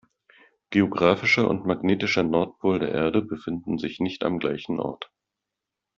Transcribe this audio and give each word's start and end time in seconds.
Geographischer 0.71 1.47
und 1.47 1.67
magnetischer 1.67 2.23
Nordpol 2.23 2.79
der 2.79 2.89
Erde 2.89 3.21
befinden 3.21 3.77
sich 3.77 3.99
nicht 3.99 4.23
am 4.23 4.39
gleichen 4.39 4.79
Ort. 4.79 5.11